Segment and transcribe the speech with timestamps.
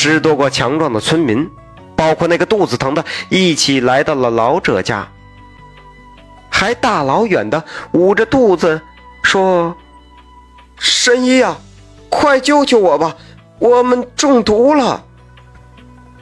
[0.00, 1.50] 十多个强壮的村民，
[1.96, 5.08] 包括那个肚子疼的，一起来到了老者家，
[6.48, 8.80] 还大老远的捂着肚子
[9.24, 9.76] 说
[10.78, 11.58] ：“神医啊，
[12.08, 13.16] 快救救我吧，
[13.58, 15.04] 我们中毒了。”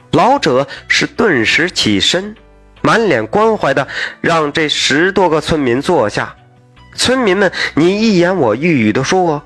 [0.09, 2.35] 老者是顿时起身，
[2.81, 3.87] 满脸关怀的
[4.21, 6.35] 让这十多个村民坐下。
[6.95, 9.39] 村民们你一言我一语的说，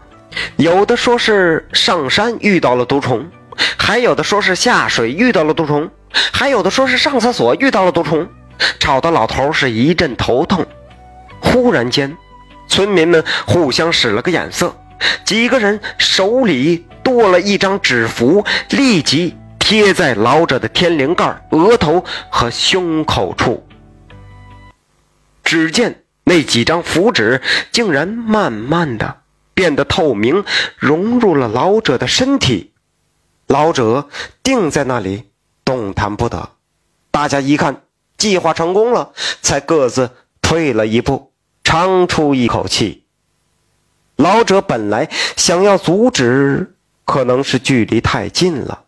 [0.55, 3.29] 有的说是上山遇到了毒虫，
[3.77, 5.89] 还有的说是下水遇到了毒虫，
[6.31, 8.27] 还有的说是上厕所遇到了毒虫，
[8.79, 10.65] 吵得老头是一阵头痛。
[11.39, 12.15] 忽然间，
[12.67, 14.75] 村民们互相使了个眼色，
[15.25, 19.35] 几个人手里多了一张纸符，立即。
[19.63, 23.65] 贴在老者的天灵盖、额头和胸口处。
[25.45, 27.41] 只见那几张符纸
[27.71, 29.21] 竟然慢慢的
[29.53, 30.43] 变得透明，
[30.77, 32.73] 融入了老者的身体。
[33.51, 34.07] 老者
[34.41, 35.29] 定在那里，
[35.65, 36.51] 动弹不得。
[37.11, 37.81] 大家一看，
[38.17, 43.03] 计划成功了，才各自退了一步，长出一口气。
[44.15, 48.85] 老者本来想要阻止，可能是距离太近了。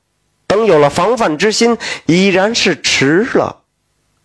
[0.47, 3.63] 等有了防范之心，已然是迟了。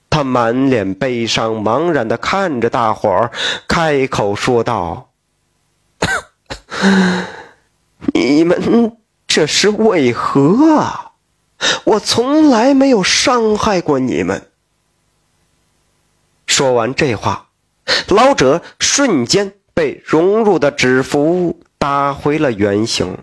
[0.08, 3.32] 他满脸悲伤，茫然地看着大伙儿，
[3.66, 5.10] 开口说道
[8.14, 8.96] ：“你们
[9.28, 11.12] 这是为何啊？
[11.84, 14.50] 我从来没有伤害过你们。”
[16.46, 17.50] 说完这话，
[18.08, 23.18] 老者瞬间被融入的纸符打回了原形，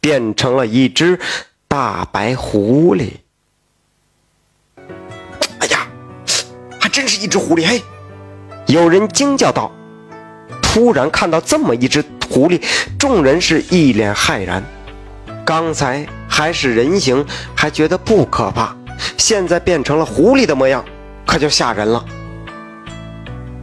[0.00, 1.20] 变成了一只。
[1.68, 3.12] 大白狐狸！
[5.60, 5.86] 哎呀，
[6.80, 7.64] 还真是一只狐狸！
[7.64, 7.80] 嘿，
[8.66, 9.70] 有人惊叫道。
[10.60, 12.60] 突然看到这么一只狐狸，
[12.98, 14.64] 众人是一脸骇然。
[15.50, 18.72] 刚才还是人形，还觉得不可怕，
[19.16, 20.84] 现在变成了狐狸的模样，
[21.26, 22.04] 可就吓人了。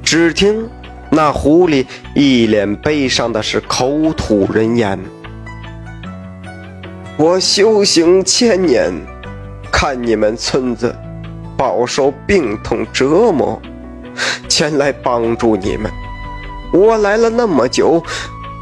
[0.03, 0.70] 只听
[1.09, 5.00] 那狐狸一脸悲伤的是口吐人言。
[7.16, 8.94] 我修行千年，
[9.72, 10.94] 看你们村子
[11.56, 13.62] 饱受病痛折磨，
[14.50, 15.90] 前来帮助你们。
[16.74, 18.04] 我来了那么久，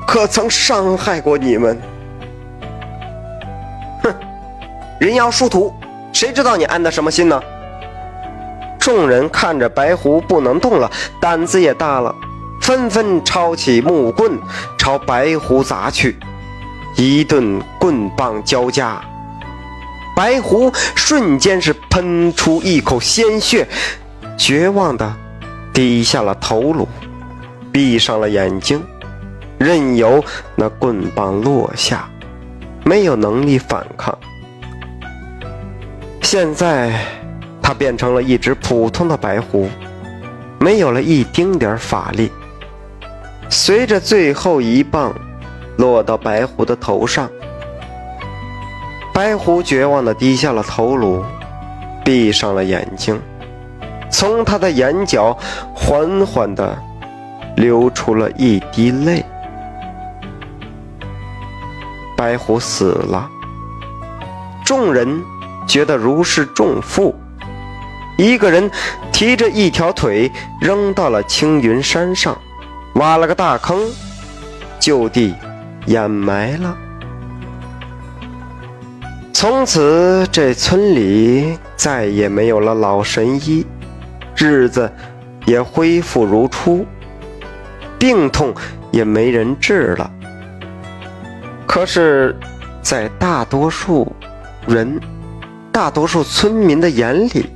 [0.06, 1.82] 可曾伤害过你们？
[4.98, 5.74] 人妖殊途，
[6.14, 7.42] 谁知道你安的什么心呢？
[8.80, 10.90] 众人看着白狐不能动了，
[11.20, 12.16] 胆子也大了，
[12.62, 14.40] 纷纷抄起木棍
[14.78, 16.18] 朝白狐砸去。
[16.96, 19.02] 一顿棍棒交加，
[20.16, 23.68] 白狐瞬间是喷出一口鲜血，
[24.38, 25.14] 绝望的
[25.74, 26.88] 低下了头颅，
[27.70, 28.82] 闭上了眼睛，
[29.58, 30.24] 任由
[30.56, 32.08] 那棍棒落下，
[32.86, 34.18] 没有能力反抗。
[36.26, 36.92] 现在，
[37.62, 39.70] 他变成了一只普通的白狐，
[40.60, 42.32] 没有了一丁点法力。
[43.48, 45.14] 随着最后一棒。
[45.78, 47.30] 落到白狐的头上，
[49.14, 51.22] 白狐绝望地低下了头颅，
[52.04, 53.22] 闭上了眼睛，
[54.10, 55.38] 从他的眼角
[55.74, 56.78] 缓缓地
[57.58, 59.24] 流出了一滴泪。
[62.16, 63.30] 白狐死了，
[64.64, 65.22] 众人
[65.68, 67.16] 觉得如释重负。
[68.18, 68.70] 一个人
[69.12, 70.32] 提着一条腿
[70.62, 72.38] 扔到了青云山上，
[72.96, 73.80] 挖了个大坑，
[74.80, 75.34] 就地。
[75.88, 76.76] 掩埋了。
[79.32, 83.64] 从此，这村里再也没有了老神医，
[84.36, 84.92] 日子
[85.46, 86.84] 也恢复如初，
[88.00, 88.52] 病痛
[88.90, 90.10] 也没人治了。
[91.68, 92.36] 可是，
[92.82, 94.12] 在大多数
[94.66, 95.00] 人、
[95.76, 97.48] 大多数村民的眼里，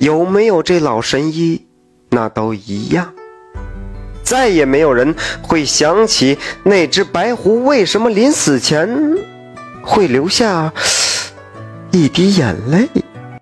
[0.00, 1.64] 有没有这老神医，
[2.10, 3.14] 那都一样。
[4.24, 8.88] 再也没有人会想起那只白狐为什么临死前
[9.84, 10.72] 会留下
[11.92, 12.88] 一滴眼泪。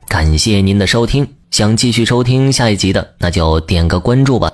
[0.06, 4.52] 感谢您的收听，想继续收听下一集的，那就点个关注吧。